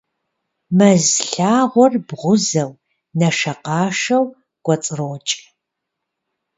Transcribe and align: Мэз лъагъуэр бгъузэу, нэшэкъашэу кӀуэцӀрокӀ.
Мэз 0.77 1.05
лъагъуэр 1.31 1.93
бгъузэу, 2.07 2.71
нэшэкъашэу 3.19 4.25
кӀуэцӀрокӀ. 4.63 5.33